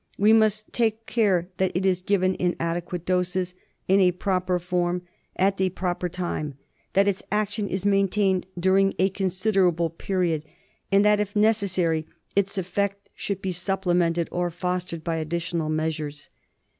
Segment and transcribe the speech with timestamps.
[0.17, 3.53] We must take care that it is given in adequate doses,
[3.87, 5.03] in a proper form,
[5.35, 6.57] at the proper time,
[6.93, 10.43] that its action is maintained during a considerable period,
[10.91, 16.31] and that, if necessary, its effect should be supplemented or fostered by additional measures.